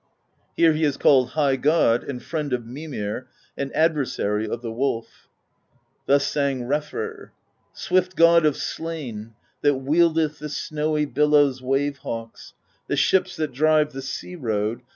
Here 0.55 0.73
he 0.73 0.83
is 0.83 0.97
called 0.97 1.29
High 1.33 1.57
God, 1.57 2.03
and 2.03 2.23
Friend 2.23 2.51
of 2.53 2.65
Mimir, 2.65 3.27
and 3.55 3.71
Adversary 3.75 4.47
of 4.47 4.63
the 4.63 4.71
Wolf. 4.71 5.29
Thus 6.07 6.25
sang 6.25 6.61
Refr: 6.61 7.29
Swift 7.71 8.15
God 8.15 8.43
of 8.43 8.57
Slain, 8.57 9.35
that 9.61 9.75
wieldeth 9.75 10.39
The 10.39 10.49
snowy 10.49 11.05
billow's 11.05 11.61
wave 11.61 11.99
hawks, 11.99 12.55
The 12.87 12.97
ships 12.97 13.35
that 13.35 13.53
drive 13.53 13.93
the 13.93 14.01
sea 14.01 14.35
road. 14.35 14.81